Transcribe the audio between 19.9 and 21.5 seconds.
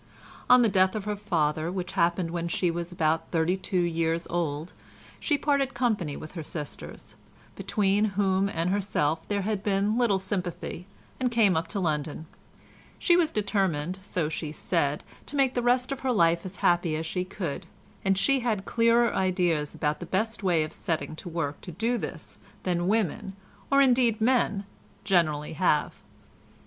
the best way of setting to